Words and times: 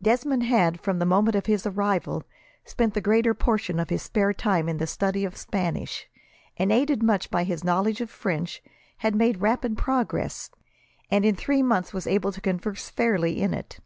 Desmond 0.00 0.42
had, 0.44 0.80
from 0.80 0.98
the 0.98 1.04
moment 1.04 1.34
of 1.36 1.44
his 1.44 1.66
arrival, 1.66 2.22
spent 2.64 2.94
the 2.94 3.00
greater 3.02 3.34
portion 3.34 3.78
of 3.78 3.90
his 3.90 4.00
spare 4.00 4.32
time 4.32 4.70
in 4.70 4.78
the 4.78 4.86
study 4.86 5.22
of 5.22 5.36
Spanish, 5.36 6.08
and, 6.56 6.72
aided 6.72 7.02
much 7.02 7.30
by 7.30 7.44
his 7.44 7.62
knowledge 7.62 8.00
of 8.00 8.08
French, 8.08 8.62
had 9.04 9.14
made 9.14 9.42
rapid 9.42 9.76
progress, 9.76 10.50
and 11.10 11.26
in 11.26 11.36
three 11.36 11.62
months 11.62 11.92
was 11.92 12.06
able 12.06 12.32
to 12.32 12.40
converse 12.40 12.88
fairly 12.88 13.38
in 13.42 13.52
it. 13.52 13.80